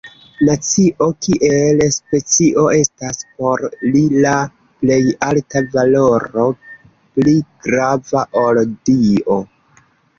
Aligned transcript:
Nacio 0.47 1.07
kiel 1.25 1.83
specio 1.95 2.63
estas 2.79 3.21
por 3.43 3.65
li 3.91 4.03
la 4.25 4.33
plej 4.81 5.01
alta 5.29 5.65
valoro, 5.79 6.51
pli 7.21 7.39
grava 7.69 8.29
ol 8.47 8.67
Dio. 8.91 9.43